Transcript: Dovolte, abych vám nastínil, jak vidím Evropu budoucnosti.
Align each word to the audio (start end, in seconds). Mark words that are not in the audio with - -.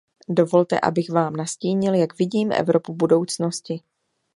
Dovolte, 0.29 0.79
abych 0.79 1.09
vám 1.09 1.35
nastínil, 1.35 1.93
jak 1.95 2.17
vidím 2.17 2.51
Evropu 2.51 2.93
budoucnosti. 2.95 3.81